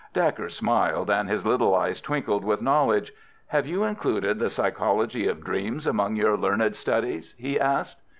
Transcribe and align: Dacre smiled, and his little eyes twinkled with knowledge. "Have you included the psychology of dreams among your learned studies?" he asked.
Dacre 0.15 0.49
smiled, 0.49 1.11
and 1.11 1.29
his 1.29 1.45
little 1.45 1.75
eyes 1.75 2.01
twinkled 2.01 2.43
with 2.43 2.59
knowledge. 2.59 3.13
"Have 3.49 3.67
you 3.67 3.83
included 3.83 4.39
the 4.39 4.49
psychology 4.49 5.27
of 5.27 5.43
dreams 5.43 5.85
among 5.85 6.15
your 6.15 6.35
learned 6.35 6.75
studies?" 6.75 7.35
he 7.37 7.59
asked. 7.59 8.01